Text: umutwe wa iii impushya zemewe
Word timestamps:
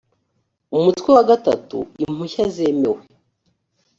umutwe 0.77 1.09
wa 1.15 1.23
iii 1.53 1.85
impushya 2.05 2.45
zemewe 2.55 3.01